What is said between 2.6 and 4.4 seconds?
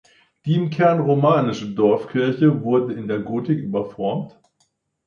wurde in der Gotik überformt.